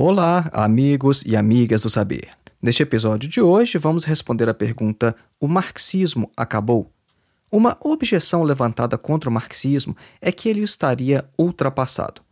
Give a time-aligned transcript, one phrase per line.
[0.00, 2.28] Olá, amigos e amigas do saber.
[2.62, 6.92] Neste episódio de hoje, vamos responder a pergunta: O marxismo acabou?
[7.50, 12.22] Uma objeção levantada contra o marxismo é que ele estaria ultrapassado.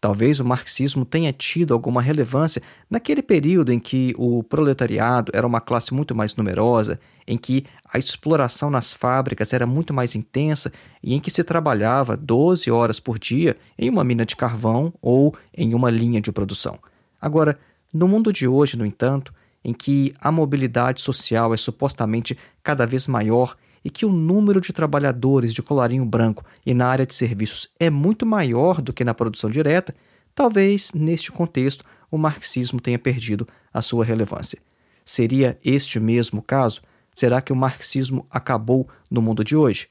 [0.00, 5.60] Talvez o marxismo tenha tido alguma relevância naquele período em que o proletariado era uma
[5.60, 10.72] classe muito mais numerosa, em que a exploração nas fábricas era muito mais intensa
[11.02, 15.34] e em que se trabalhava 12 horas por dia em uma mina de carvão ou
[15.52, 16.78] em uma linha de produção.
[17.20, 17.58] Agora,
[17.92, 19.32] no mundo de hoje, no entanto,
[19.64, 24.72] em que a mobilidade social é supostamente cada vez maior e que o número de
[24.72, 29.14] trabalhadores de colarinho branco e na área de serviços é muito maior do que na
[29.14, 29.94] produção direta,
[30.34, 34.58] talvez neste contexto o marxismo tenha perdido a sua relevância.
[35.04, 36.82] Seria este mesmo caso?
[37.10, 39.88] Será que o marxismo acabou no mundo de hoje?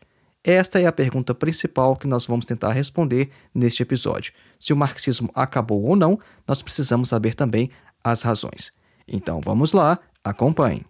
[0.50, 4.32] Esta é a pergunta principal que nós vamos tentar responder neste episódio.
[4.58, 6.18] Se o marxismo acabou ou não,
[6.48, 7.70] nós precisamos saber também
[8.02, 8.72] as razões.
[9.06, 10.86] Então vamos lá, acompanhe.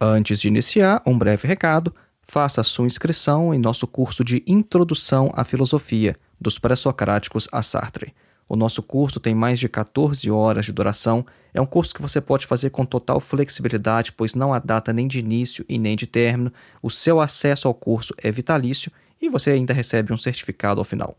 [0.00, 1.92] Antes de iniciar, um breve recado:
[2.32, 8.14] faça sua inscrição em nosso curso de Introdução à Filosofia, dos Pré-Socráticos a Sartre.
[8.48, 11.26] O nosso curso tem mais de 14 horas de duração.
[11.52, 15.06] É um curso que você pode fazer com total flexibilidade, pois não há data nem
[15.06, 16.50] de início e nem de término.
[16.82, 21.18] O seu acesso ao curso é vitalício e você ainda recebe um certificado ao final.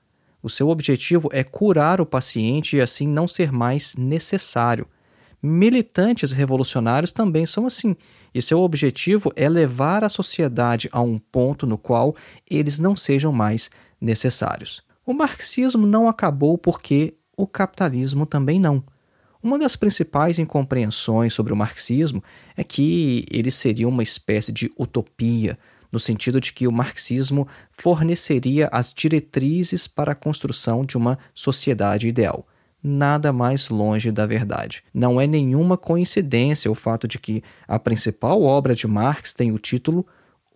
[0.42, 4.88] O seu objetivo é curar o paciente e assim não ser mais necessário.
[5.40, 7.94] Militantes revolucionários também são assim
[8.36, 12.14] e seu objetivo é levar a sociedade a um ponto no qual
[12.46, 14.82] eles não sejam mais necessários.
[15.06, 18.84] O marxismo não acabou porque o capitalismo também não.
[19.42, 22.22] Uma das principais incompreensões sobre o marxismo
[22.54, 25.58] é que ele seria uma espécie de utopia,
[25.90, 32.06] no sentido de que o marxismo forneceria as diretrizes para a construção de uma sociedade
[32.06, 32.46] ideal.
[32.86, 34.82] Nada mais longe da verdade.
[34.94, 39.58] Não é nenhuma coincidência o fato de que a principal obra de Marx tem o
[39.58, 40.06] título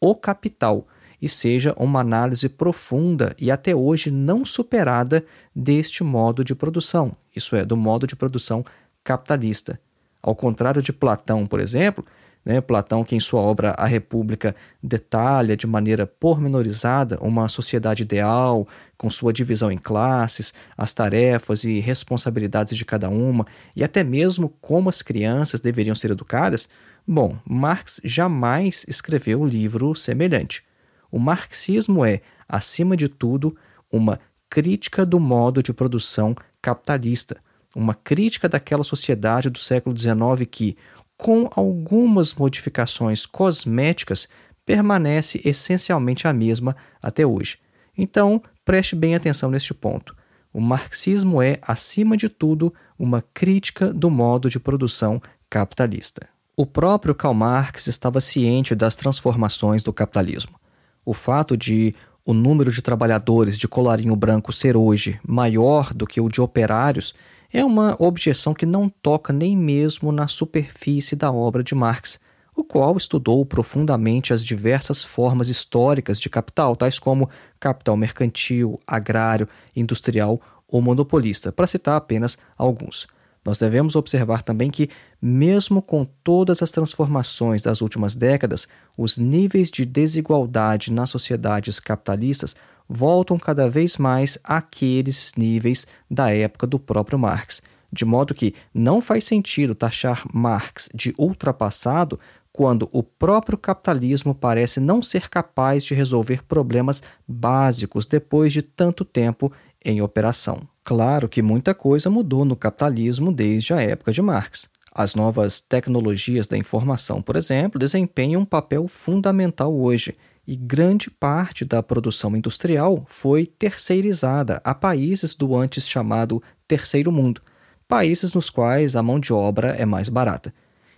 [0.00, 0.86] O Capital
[1.20, 5.24] e seja uma análise profunda e até hoje não superada
[5.54, 8.64] deste modo de produção, isso é, do modo de produção
[9.04, 9.78] capitalista.
[10.22, 12.04] Ao contrário de Platão, por exemplo,
[12.44, 18.66] né, Platão, que em sua obra A República detalha de maneira pormenorizada uma sociedade ideal,
[18.96, 24.48] com sua divisão em classes, as tarefas e responsabilidades de cada uma, e até mesmo
[24.60, 26.69] como as crianças deveriam ser educadas,
[27.06, 30.64] bom, Marx jamais escreveu um livro semelhante.
[31.10, 33.56] O marxismo é, acima de tudo,
[33.90, 37.37] uma crítica do modo de produção capitalista,
[37.75, 40.76] uma crítica daquela sociedade do século XIX que,
[41.20, 44.28] com algumas modificações cosméticas,
[44.64, 47.58] permanece essencialmente a mesma até hoje.
[47.96, 50.17] Então, preste bem atenção neste ponto.
[50.52, 56.26] O marxismo é, acima de tudo, uma crítica do modo de produção capitalista.
[56.56, 60.58] O próprio Karl Marx estava ciente das transformações do capitalismo.
[61.05, 61.94] O fato de
[62.25, 67.14] o número de trabalhadores de colarinho branco ser hoje maior do que o de operários
[67.52, 72.20] é uma objeção que não toca nem mesmo na superfície da obra de Marx,
[72.55, 79.49] o qual estudou profundamente as diversas formas históricas de capital, tais como capital mercantil, agrário,
[79.75, 83.08] industrial ou monopolista, para citar apenas alguns.
[83.44, 89.70] Nós devemos observar também que, mesmo com todas as transformações das últimas décadas, os níveis
[89.70, 92.55] de desigualdade nas sociedades capitalistas
[92.92, 97.62] voltam cada vez mais àqueles níveis da época do próprio Marx.
[97.92, 102.19] De modo que não faz sentido taxar Marx de ultrapassado
[102.52, 109.04] quando o próprio capitalismo parece não ser capaz de resolver problemas básicos depois de tanto
[109.04, 109.52] tempo
[109.84, 110.60] em operação.
[110.82, 114.69] Claro que muita coisa mudou no capitalismo desde a época de Marx.
[114.92, 120.16] As novas tecnologias da informação, por exemplo, desempenham um papel fundamental hoje,
[120.50, 127.41] e grande parte da produção industrial foi terceirizada a países do antes chamado Terceiro Mundo,
[127.87, 130.52] países nos quais a mão de obra é mais barata.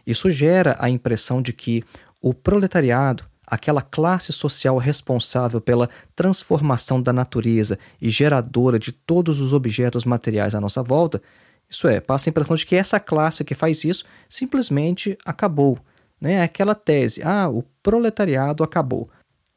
[0.06, 1.84] Isso gera a impressão de que
[2.22, 9.52] o proletariado aquela classe social responsável pela transformação da natureza e geradora de todos os
[9.52, 11.20] objetos materiais à nossa volta,
[11.68, 15.78] isso é, passa a impressão de que essa classe que faz isso simplesmente acabou.
[16.18, 16.40] Né?
[16.40, 19.10] Aquela tese, ah, o proletariado acabou.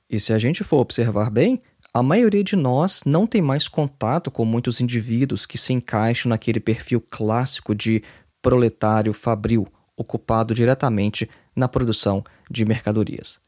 [0.09, 1.61] E se a gente for observar bem,
[1.93, 6.59] a maioria de nós não tem mais contato com muitos indivíduos que se encaixam naquele
[6.59, 8.03] perfil clássico de
[8.41, 13.39] proletário fabril, ocupado diretamente na produção de mercadorias.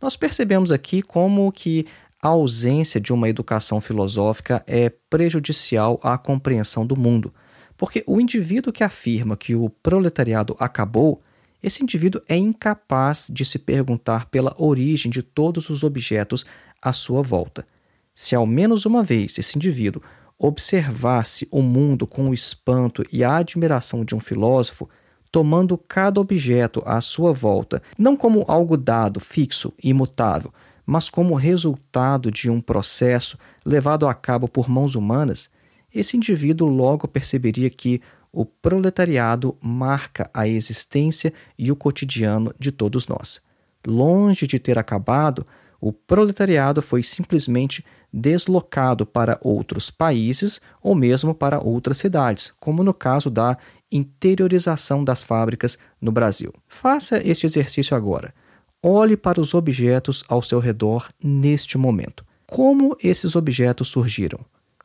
[0.00, 1.86] Nós percebemos aqui como que
[2.22, 7.32] a ausência de uma educação filosófica é prejudicial à compreensão do mundo,
[7.76, 11.22] porque o indivíduo que afirma que o proletariado acabou,
[11.64, 16.44] esse indivíduo é incapaz de se perguntar pela origem de todos os objetos
[16.80, 17.66] à sua volta.
[18.14, 20.02] Se ao menos uma vez esse indivíduo
[20.38, 24.90] observasse o mundo com o espanto e a admiração de um filósofo,
[25.32, 30.52] tomando cada objeto à sua volta, não como algo dado, fixo, imutável,
[30.84, 35.48] mas como resultado de um processo levado a cabo por mãos humanas,
[35.94, 38.02] esse indivíduo logo perceberia que
[38.34, 43.40] o proletariado marca a existência e o cotidiano de todos nós.
[43.86, 45.46] Longe de ter acabado,
[45.80, 52.94] o proletariado foi simplesmente deslocado para outros países ou mesmo para outras cidades, como no
[52.94, 53.58] caso da
[53.90, 56.52] interiorização das fábricas no Brasil.
[56.66, 58.34] Faça este exercício agora.
[58.82, 62.24] Olhe para os objetos ao seu redor neste momento.
[62.46, 64.40] Como esses objetos surgiram?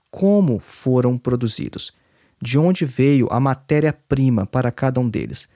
[0.10, 1.94] Como foram produzidos?
[2.42, 5.48] De onde veio a matéria-prima para cada um deles?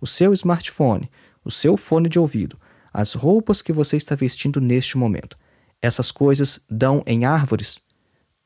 [0.00, 1.10] O seu smartphone,
[1.44, 2.58] o seu fone de ouvido,
[2.92, 5.38] as roupas que você está vestindo neste momento.
[5.80, 7.80] Essas coisas dão em árvores?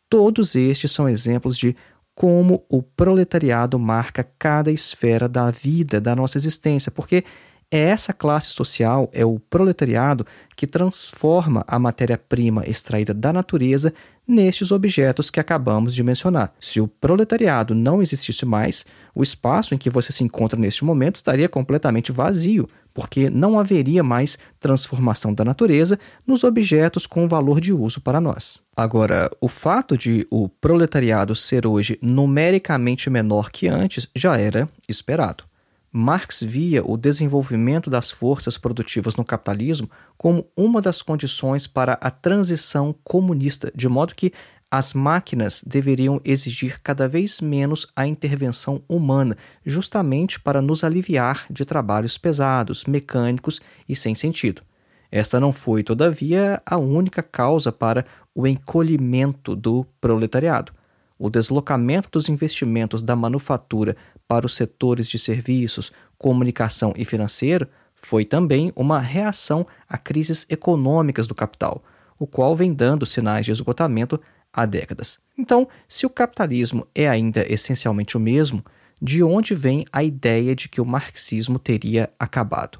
[0.08, 1.74] Todos estes são exemplos de
[2.14, 7.24] como o proletariado marca cada esfera da vida, da nossa existência, porque
[7.70, 13.92] é essa classe social, é o proletariado, que transforma a matéria-prima extraída da natureza
[14.26, 16.52] nestes objetos que acabamos de mencionar.
[16.60, 21.16] Se o proletariado não existisse mais, o espaço em que você se encontra neste momento
[21.16, 27.72] estaria completamente vazio, porque não haveria mais transformação da natureza nos objetos com valor de
[27.72, 28.60] uso para nós.
[28.76, 35.44] Agora, o fato de o proletariado ser hoje numericamente menor que antes já era esperado.
[35.98, 42.10] Marx via o desenvolvimento das forças produtivas no capitalismo como uma das condições para a
[42.10, 44.30] transição comunista, de modo que
[44.70, 51.64] as máquinas deveriam exigir cada vez menos a intervenção humana, justamente para nos aliviar de
[51.64, 54.60] trabalhos pesados, mecânicos e sem sentido.
[55.10, 60.74] Esta não foi, todavia, a única causa para o encolhimento do proletariado.
[61.18, 63.96] O deslocamento dos investimentos da manufatura
[64.28, 71.26] para os setores de serviços, comunicação e financeiro foi também uma reação a crises econômicas
[71.26, 71.82] do capital,
[72.18, 74.20] o qual vem dando sinais de esgotamento
[74.52, 75.18] há décadas.
[75.36, 78.62] Então, se o capitalismo é ainda essencialmente o mesmo,
[79.00, 82.78] de onde vem a ideia de que o marxismo teria acabado?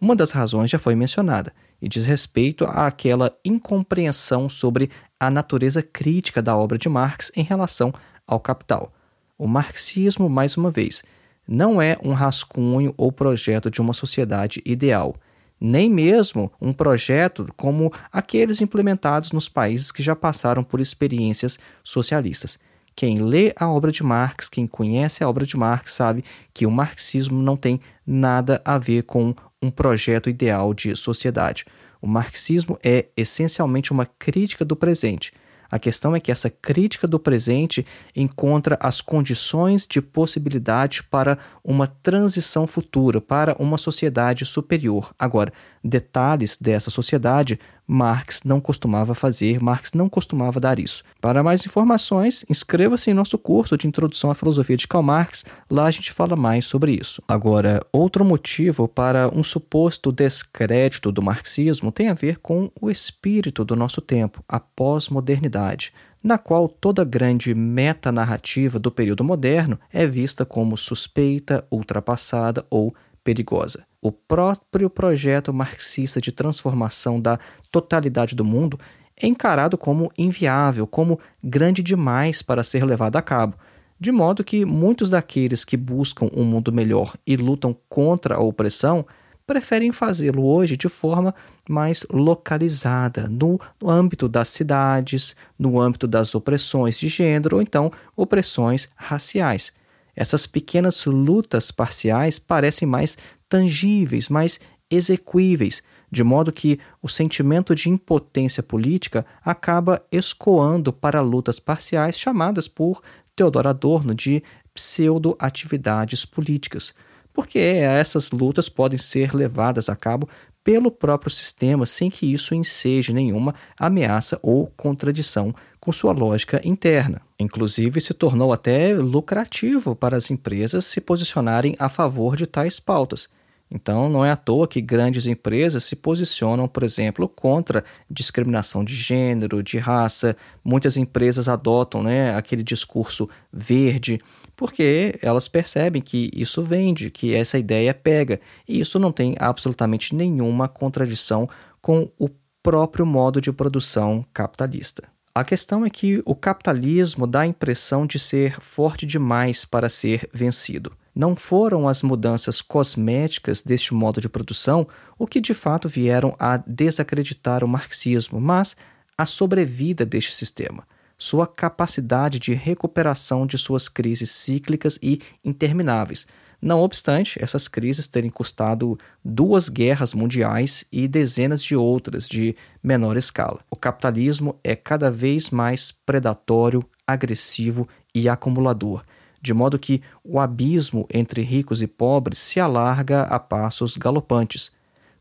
[0.00, 6.40] Uma das razões já foi mencionada e diz respeito àquela incompreensão sobre a natureza crítica
[6.40, 7.92] da obra de Marx em relação
[8.26, 8.92] ao capital.
[9.36, 11.02] O marxismo, mais uma vez,
[11.46, 15.14] não é um rascunho ou projeto de uma sociedade ideal,
[15.60, 22.58] nem mesmo um projeto como aqueles implementados nos países que já passaram por experiências socialistas.
[22.96, 26.70] Quem lê a obra de Marx, quem conhece a obra de Marx, sabe que o
[26.70, 31.64] marxismo não tem nada a ver com um projeto ideal de sociedade.
[32.00, 35.32] O marxismo é essencialmente uma crítica do presente.
[35.70, 37.86] A questão é que essa crítica do presente
[38.16, 45.14] encontra as condições de possibilidade para uma transição futura, para uma sociedade superior.
[45.16, 45.52] Agora,
[45.84, 47.60] detalhes dessa sociedade
[47.92, 51.02] Marx não costumava fazer, Marx não costumava dar isso.
[51.20, 55.86] Para mais informações, inscreva-se em nosso curso de Introdução à Filosofia de Karl Marx, lá
[55.86, 57.20] a gente fala mais sobre isso.
[57.26, 63.64] Agora, outro motivo para um suposto descrédito do marxismo tem a ver com o espírito
[63.64, 65.92] do nosso tempo, a pós-modernidade
[66.22, 73.84] na qual toda grande metanarrativa do período moderno é vista como suspeita, ultrapassada ou perigosa.
[74.00, 77.38] O próprio projeto marxista de transformação da
[77.70, 78.78] totalidade do mundo
[79.16, 83.56] é encarado como inviável, como grande demais para ser levado a cabo,
[83.98, 89.04] de modo que muitos daqueles que buscam um mundo melhor e lutam contra a opressão
[89.46, 91.34] preferem fazê-lo hoje de forma
[91.68, 97.90] mais localizada, no, no, âmbito das cidades, no âmbito das opressões de gênero ou então
[98.16, 99.72] opressões raciais.
[100.20, 103.16] Essas pequenas lutas parciais parecem mais
[103.48, 104.60] tangíveis, mais
[104.90, 112.68] execuíveis, de modo que o sentimento de impotência política acaba escoando para lutas parciais chamadas
[112.68, 113.00] por
[113.34, 114.42] Theodor Adorno de
[114.74, 116.94] pseudo-atividades políticas,
[117.32, 120.28] porque essas lutas podem ser levadas a cabo
[120.62, 127.22] pelo próprio sistema sem que isso enseje nenhuma ameaça ou contradição com sua lógica interna.
[127.38, 133.30] Inclusive, se tornou até lucrativo para as empresas se posicionarem a favor de tais pautas.
[133.72, 138.94] Então, não é à toa que grandes empresas se posicionam, por exemplo, contra discriminação de
[138.94, 140.36] gênero, de raça.
[140.64, 144.20] Muitas empresas adotam né, aquele discurso verde,
[144.60, 148.38] porque elas percebem que isso vende, que essa ideia pega.
[148.68, 151.48] E isso não tem absolutamente nenhuma contradição
[151.80, 152.28] com o
[152.62, 155.04] próprio modo de produção capitalista.
[155.34, 160.28] A questão é que o capitalismo dá a impressão de ser forte demais para ser
[160.30, 160.92] vencido.
[161.14, 164.86] Não foram as mudanças cosméticas deste modo de produção
[165.18, 168.76] o que de fato vieram a desacreditar o marxismo, mas
[169.16, 170.86] a sobrevida deste sistema,
[171.20, 176.26] sua capacidade de recuperação de suas crises cíclicas e intermináveis,
[176.62, 183.18] não obstante essas crises terem custado duas guerras mundiais e dezenas de outras de menor
[183.18, 183.60] escala.
[183.70, 189.04] O capitalismo é cada vez mais predatório, agressivo e acumulador,
[189.42, 194.72] de modo que o abismo entre ricos e pobres se alarga a passos galopantes.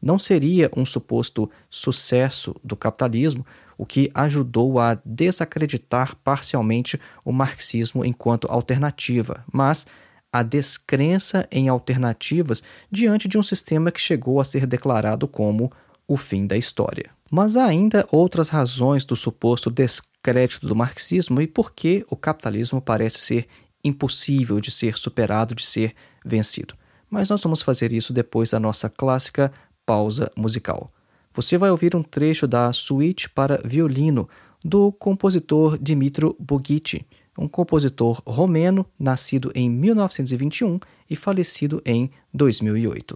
[0.02, 3.46] Não seria um suposto sucesso do capitalismo
[3.80, 9.88] o que ajudou a desacreditar parcialmente o marxismo enquanto alternativa, mas
[10.34, 15.72] a descrença em alternativas diante de um sistema que chegou a ser declarado como
[16.06, 17.10] o fim da história.
[17.32, 22.82] Mas há ainda outras razões do suposto descrédito do marxismo e por que o capitalismo
[22.82, 23.48] parece ser
[23.82, 25.96] impossível de ser superado, de ser
[26.26, 26.76] vencido.
[27.10, 29.54] Mas nós vamos fazer isso depois da nossa clássica
[29.86, 30.92] pausa musical.
[31.34, 34.28] Você vai ouvir um trecho da Suíte para violino
[34.64, 37.06] do compositor Dimitro Boghici
[37.40, 40.78] um compositor romeno nascido em 1921
[41.10, 43.16] e falecido em 2008.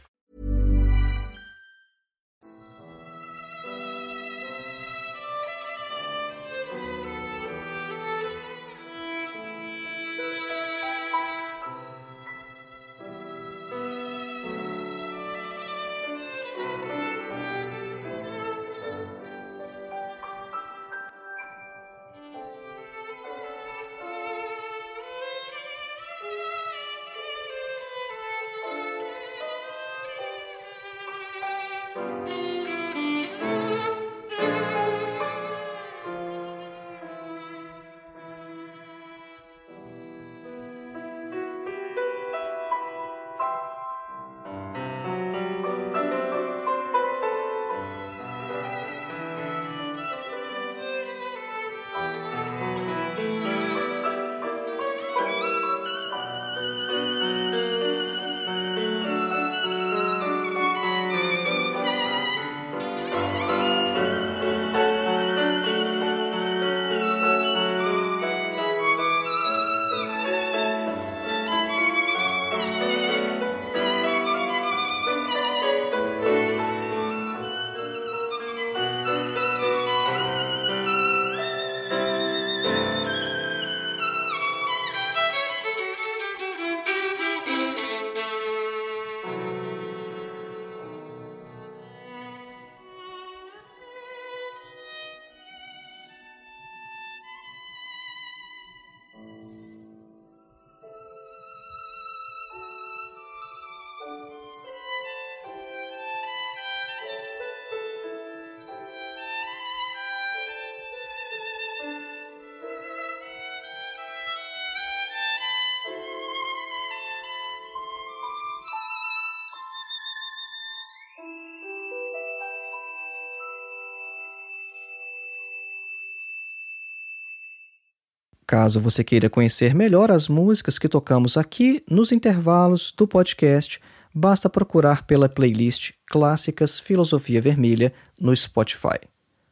[128.51, 133.79] Caso você queira conhecer melhor as músicas que tocamos aqui nos intervalos do podcast,
[134.13, 138.99] basta procurar pela playlist Clássicas Filosofia Vermelha no Spotify.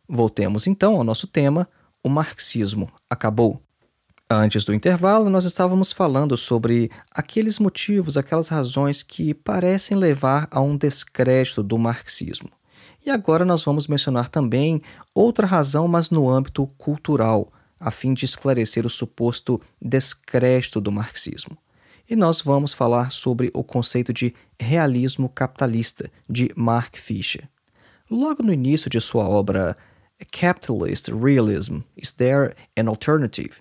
[0.06, 1.66] Voltemos então ao nosso tema:
[2.04, 3.62] o marxismo acabou.
[4.30, 10.60] Antes do intervalo, nós estávamos falando sobre aqueles motivos, aquelas razões que parecem levar a
[10.60, 12.50] um descrédito do marxismo.
[13.06, 14.82] E agora nós vamos mencionar também
[15.16, 21.58] outra razão, mas no âmbito cultural a fim de esclarecer o suposto descrédito do marxismo.
[22.10, 27.48] E nós vamos falar sobre o conceito de realismo capitalista de Mark Fisher.
[28.10, 29.78] Logo no início de sua obra
[30.32, 33.58] Capitalist Realism, Is There an Alternative?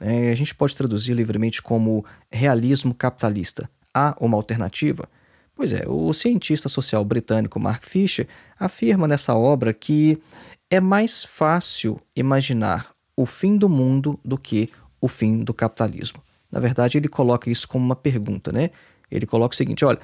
[0.00, 3.68] É, a gente pode traduzir livremente como realismo capitalista.
[3.92, 5.06] Há uma alternativa?
[5.54, 8.26] Pois é, o cientista social britânico Mark Fisher
[8.58, 10.18] afirma nessa obra que
[10.70, 16.22] é mais fácil imaginar o fim do mundo do que o fim do capitalismo.
[16.50, 18.70] Na verdade, ele coloca isso como uma pergunta, né?
[19.10, 19.98] Ele coloca o seguinte: olha,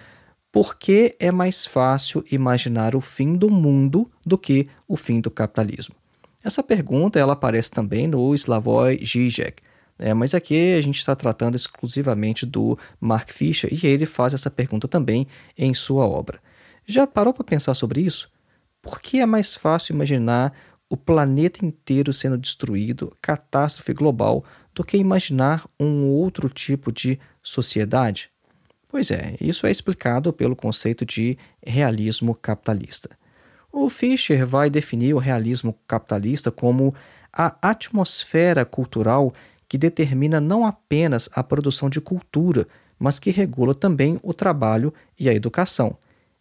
[0.52, 5.30] por que é mais fácil imaginar o fim do mundo do que o fim do
[5.30, 5.94] capitalismo?
[6.44, 9.62] Essa pergunta ela aparece também no Slavoj Žižek,
[9.98, 10.14] né?
[10.14, 14.86] mas aqui a gente está tratando exclusivamente do Mark Fisher e ele faz essa pergunta
[14.86, 15.26] também
[15.58, 16.38] em sua obra.
[16.86, 18.30] Já parou para pensar sobre isso?
[18.80, 20.52] Por que é mais fácil imaginar
[20.88, 24.44] o planeta inteiro sendo destruído, catástrofe global,
[24.74, 28.30] do que imaginar um outro tipo de sociedade?
[28.88, 33.10] Pois é, isso é explicado pelo conceito de realismo capitalista.
[33.72, 36.94] O Fischer vai definir o realismo capitalista como
[37.32, 39.34] a atmosfera cultural
[39.68, 42.66] que determina não apenas a produção de cultura,
[42.98, 45.98] mas que regula também o trabalho e a educação.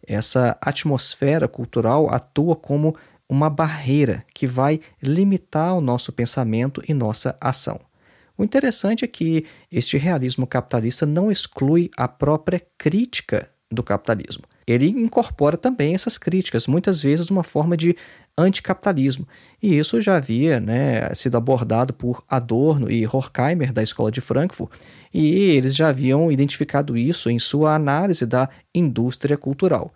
[0.08, 2.96] Essa atmosfera cultural atua como
[3.30, 7.80] uma barreira que vai limitar o nosso pensamento e nossa ação.
[8.38, 14.44] O interessante é que este realismo capitalista não exclui a própria crítica do capitalismo.
[14.68, 17.96] Ele incorpora também essas críticas, muitas vezes uma forma de
[18.38, 19.28] anticapitalismo.
[19.62, 24.72] E isso já havia né, sido abordado por Adorno e Horkheimer, da Escola de Frankfurt,
[25.14, 29.94] e eles já haviam identificado isso em sua análise da indústria cultural.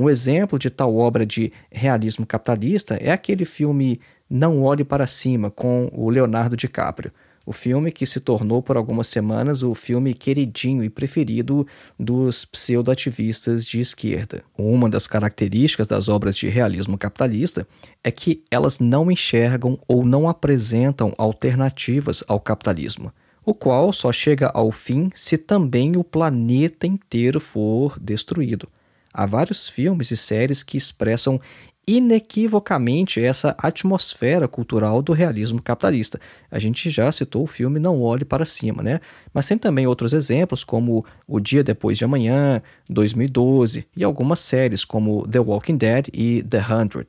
[0.00, 5.50] Um exemplo de tal obra de realismo capitalista é aquele filme Não Olhe para Cima,
[5.50, 7.12] com o Leonardo DiCaprio.
[7.44, 11.66] O filme que se tornou por algumas semanas o filme queridinho e preferido
[11.98, 14.42] dos pseudoativistas de esquerda.
[14.56, 17.66] Uma das características das obras de realismo capitalista
[18.02, 23.12] é que elas não enxergam ou não apresentam alternativas ao capitalismo,
[23.44, 28.66] o qual só chega ao fim se também o planeta inteiro for destruído.
[29.12, 31.40] Há vários filmes e séries que expressam
[31.86, 36.20] inequivocamente essa atmosfera cultural do realismo capitalista.
[36.48, 39.00] A gente já citou o filme Não Olhe para Cima, né?
[39.34, 44.84] Mas tem também outros exemplos, como O Dia Depois de Amanhã, 2012, e algumas séries
[44.84, 47.08] como The Walking Dead e The Hundred.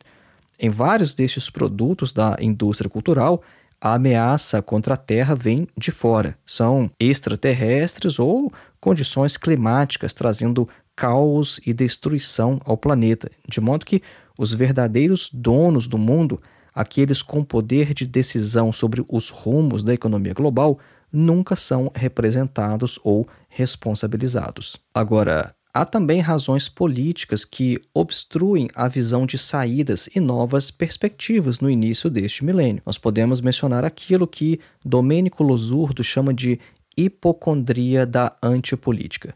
[0.59, 3.43] Em vários destes produtos da indústria cultural,
[3.79, 6.37] a ameaça contra a Terra vem de fora.
[6.45, 10.69] São extraterrestres ou condições climáticas trazendo
[11.01, 14.03] caos e destruição ao planeta, de modo que
[14.37, 16.39] os verdadeiros donos do mundo,
[16.75, 20.77] aqueles com poder de decisão sobre os rumos da economia global,
[21.11, 24.77] nunca são representados ou responsabilizados.
[24.93, 31.67] Agora, há também razões políticas que obstruem a visão de saídas e novas perspectivas no
[31.67, 32.83] início deste milênio.
[32.85, 36.59] Nós podemos mencionar aquilo que Domênico Losurdo chama de
[36.95, 39.33] hipocondria da antipolítica.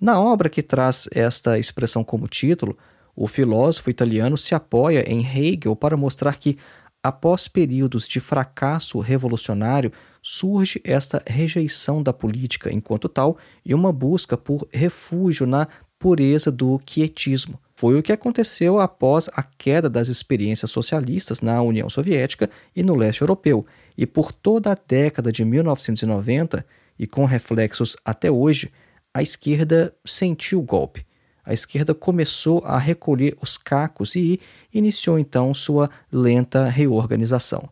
[0.00, 2.78] Na obra que traz esta expressão como título,
[3.14, 6.56] o filósofo italiano se apoia em Hegel para mostrar que,
[7.02, 14.38] após períodos de fracasso revolucionário, surge esta rejeição da política enquanto tal e uma busca
[14.38, 17.60] por refúgio na pureza do quietismo.
[17.76, 22.94] Foi o que aconteceu após a queda das experiências socialistas na União Soviética e no
[22.94, 23.66] leste europeu,
[23.98, 26.64] e por toda a década de 1990,
[26.98, 28.70] e com reflexos até hoje,
[29.12, 31.04] a esquerda sentiu o golpe
[31.50, 34.40] a esquerda começou a recolher os cacos e
[34.72, 37.68] iniciou então sua lenta reorganização.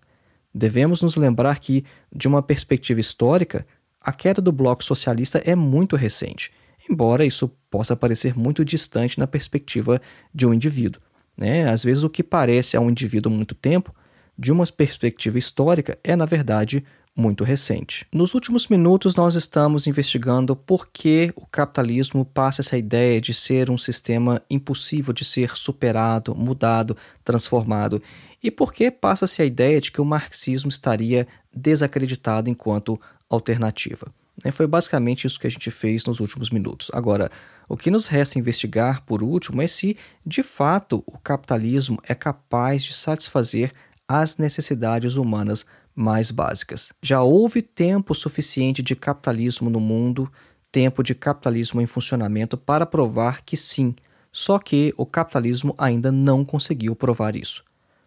[0.53, 3.65] Devemos nos lembrar que, de uma perspectiva histórica,
[4.01, 6.51] a queda do bloco socialista é muito recente,
[6.91, 10.01] embora isso possa parecer muito distante na perspectiva
[10.35, 11.01] de um indivíduo.
[11.37, 11.69] Né?
[11.69, 13.95] Às vezes, o que parece a um indivíduo muito tempo,
[14.37, 16.85] de uma perspectiva histórica, é, na verdade,
[17.19, 18.07] muito recente.
[18.13, 23.69] Nos últimos minutos, nós estamos investigando por que o capitalismo passa essa ideia de ser
[23.71, 28.01] um sistema impossível de ser superado, mudado, transformado,
[28.41, 34.07] e por que passa-se a ideia de que o marxismo estaria desacreditado enquanto alternativa.
[34.45, 36.89] Né, foi basicamente isso que a gente fez nos últimos minutos.
[36.95, 37.33] Agora,
[37.69, 42.85] o que nos resta investigar, por último, é se, de fato, o capitalismo é capaz
[42.85, 43.73] de satisfazer
[44.07, 45.67] as necessidades humanas
[45.99, 46.93] mais básicas.
[47.03, 50.31] Já houve tempo suficiente de capitalismo no mundo,
[50.71, 53.97] tempo de capitalismo em funcionamento para provar que sim,
[54.31, 57.65] só que o capitalismo ainda não conseguiu provar isso.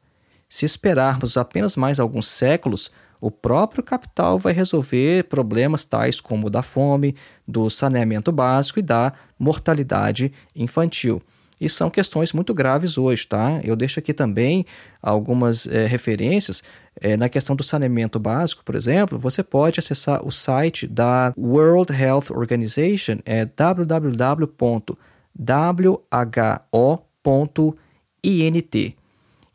[0.49, 6.51] Se esperarmos apenas mais alguns séculos, o próprio capital vai resolver problemas tais como o
[6.51, 7.15] da fome,
[7.47, 11.21] do saneamento básico e da mortalidade infantil.
[11.61, 13.61] E são questões muito graves hoje, tá?
[13.65, 14.65] Eu deixo aqui também
[15.03, 16.63] algumas é, referências.
[17.01, 21.93] É, na questão do saneamento básico, por exemplo, você pode acessar o site da World
[21.93, 24.49] Health Organization, é www.who.int.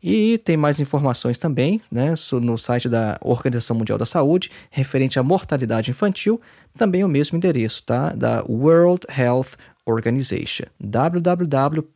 [0.06, 2.12] E tem mais informações também né,
[2.42, 6.38] no site da Organização Mundial da Saúde, referente à mortalidade infantil,
[6.76, 8.10] também o mesmo endereço, tá?
[8.10, 11.88] Da World Health Organization, www.who.int.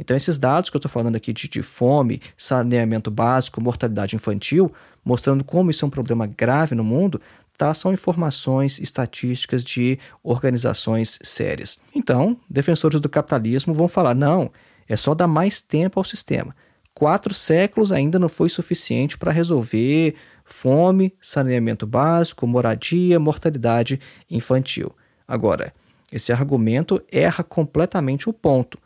[0.00, 4.72] Então, esses dados que eu estou falando aqui de, de, fome, saneamento básico, mortalidade infantil,
[5.04, 7.20] mostrando como isso é um problema grave no mundo,
[7.56, 11.78] tá, são informações estatísticas de organizações sérias.
[11.94, 14.50] Então, defensores do capitalismo vão falar: não,
[14.92, 16.54] é só dar mais tempo ao sistema.
[16.92, 23.98] Quatro séculos ainda não foi suficiente para resolver fome, saneamento básico, moradia, mortalidade
[24.30, 24.94] infantil.
[25.26, 25.72] Agora,
[26.12, 28.78] esse argumento erra completamente o ponto.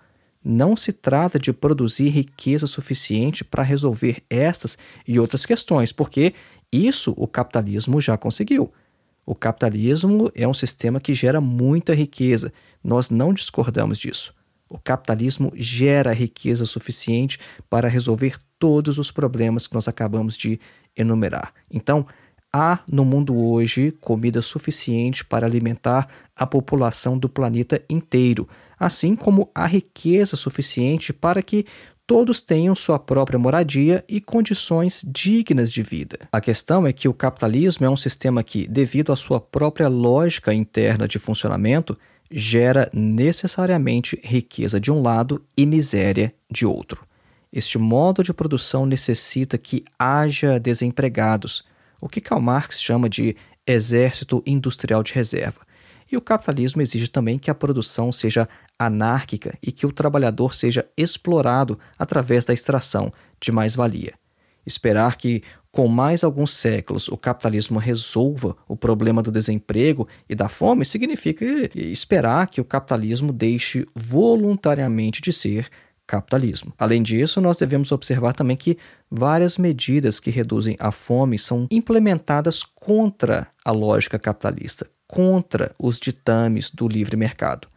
[0.45, 6.35] Não se trata de produzir riqueza suficiente para resolver estas e outras questões, porque
[6.71, 8.73] isso o capitalismo já conseguiu.
[9.27, 12.53] O capitalismo é um sistema que gera muita riqueza,
[12.85, 14.36] nós não discordamos disso.
[14.69, 17.39] O capitalismo gera riqueza suficiente
[17.71, 20.59] para resolver todos os problemas que nós acabamos de
[20.97, 21.53] enumerar.
[21.71, 22.07] Então,
[22.53, 28.49] há no mundo hoje comida suficiente para alimentar a população do planeta inteiro,
[28.79, 31.67] assim como há riqueza suficiente para que
[32.07, 36.19] todos tenham sua própria moradia e condições dignas de vida.
[36.33, 40.55] A questão é que o capitalismo é um sistema que, devido à sua própria lógica
[40.55, 41.99] interna de funcionamento,
[42.31, 47.07] gera necessariamente riqueza de um lado e miséria de outro.
[47.53, 51.65] Este modo de produção necessita que haja desempregados,
[52.01, 53.37] o que Karl Marx chama de
[53.67, 55.61] exército industrial de reserva.
[56.11, 60.87] E o capitalismo exige também que a produção seja anárquica e que o trabalhador seja
[60.97, 64.15] explorado através da extração de mais-valia.
[64.65, 65.43] Esperar que,
[65.77, 71.45] com mais alguns séculos, o capitalismo resolva o problema do desemprego e da fome significa
[71.75, 75.69] esperar que o capitalismo deixe voluntariamente de ser
[76.07, 76.73] capitalismo.
[76.79, 78.79] Além disso, nós devemos observar também que
[79.11, 86.71] várias medidas que reduzem a fome são implementadas contra a lógica capitalista, contra os ditames
[86.71, 87.69] do livre mercado.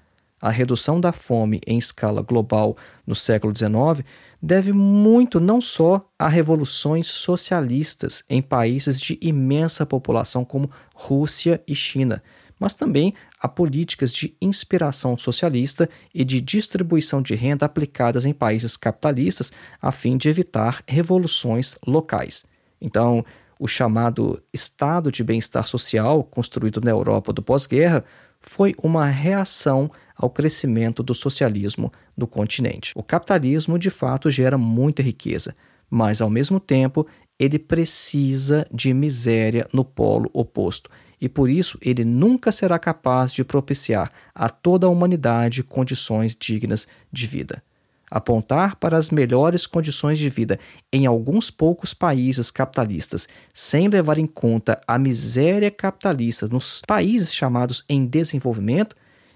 [0.41, 4.05] A redução da fome em escala global no século XIX
[4.41, 11.75] deve muito não só a revoluções socialistas em países de imensa população como Rússia e
[11.75, 12.23] China,
[12.59, 18.75] mas também a políticas de inspiração socialista e de distribuição de renda aplicadas em países
[18.75, 22.45] capitalistas a fim de evitar revoluções locais.
[22.81, 23.25] Então,
[23.57, 28.05] o chamado Estado de Bem-Estar Social, construído na Europa do pós-guerra,
[28.39, 32.91] foi uma reação ao crescimento do socialismo no continente.
[32.95, 35.55] O capitalismo, de fato, gera muita riqueza,
[35.89, 40.89] mas, ao mesmo tempo, ele precisa de miséria no polo oposto
[41.21, 46.87] e por isso ele nunca será capaz de propiciar a toda a humanidade condições dignas
[47.11, 47.61] de vida.
[48.09, 50.59] Apontar para as melhores condições de vida
[50.91, 57.83] em alguns poucos países capitalistas, sem levar em conta a miséria capitalista nos países chamados
[57.87, 58.95] em desenvolvimento,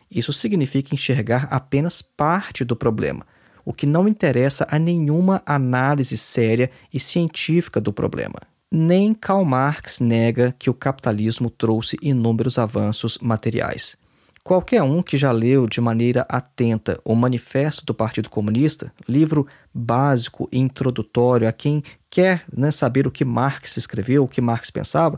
[0.09, 3.25] isso significa enxergar apenas parte do problema,
[3.65, 8.39] o que não interessa a nenhuma análise séria e científica do problema.
[8.71, 13.95] Nem Karl Marx nega que o capitalismo trouxe inúmeros avanços materiais.
[14.43, 20.49] Qualquer um que já leu de maneira atenta o Manifesto do Partido Comunista, livro básico
[20.51, 25.17] e introdutório a quem quer né, saber o que Marx escreveu, o que Marx pensava,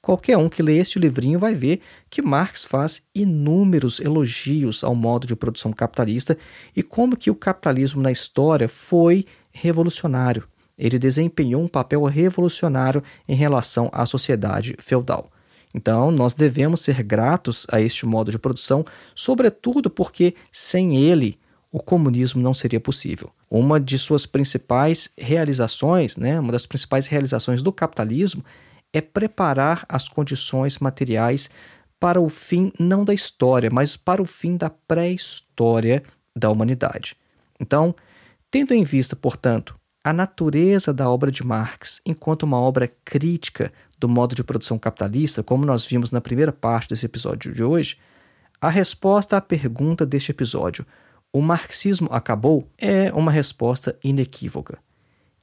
[0.00, 5.26] qualquer um que lê este livrinho vai ver que Marx faz inúmeros elogios ao modo
[5.26, 6.38] de produção capitalista
[6.74, 10.48] e como que o capitalismo na história foi revolucionário
[10.82, 15.30] ele desempenhou um papel revolucionário em relação à sociedade feudal.
[15.74, 21.38] Então, nós devemos ser gratos a este modo de produção, sobretudo porque sem ele
[21.70, 23.30] o comunismo não seria possível.
[23.50, 28.44] Uma de suas principais realizações, né, uma das principais realizações do capitalismo
[28.92, 31.48] é preparar as condições materiais
[31.98, 36.02] para o fim não da história, mas para o fim da pré-história
[36.36, 37.16] da humanidade.
[37.58, 37.94] Então,
[38.50, 44.08] tendo em vista, portanto, a natureza da obra de Marx enquanto uma obra crítica do
[44.08, 47.96] modo de produção capitalista, como nós vimos na primeira parte desse episódio de hoje,
[48.60, 50.84] a resposta à pergunta deste episódio,
[51.32, 54.80] o marxismo acabou, é uma resposta inequívoca.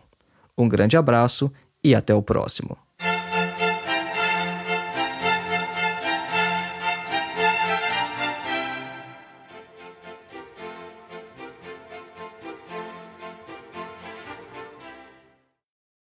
[0.57, 1.51] Um grande abraço
[1.83, 2.77] e até o próximo.